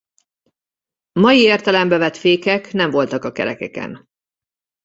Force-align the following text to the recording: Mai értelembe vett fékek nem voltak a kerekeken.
Mai 1.19 1.39
értelembe 1.41 1.97
vett 1.97 2.15
fékek 2.15 2.71
nem 2.73 2.91
voltak 2.91 3.23
a 3.23 3.31
kerekeken. 3.31 4.09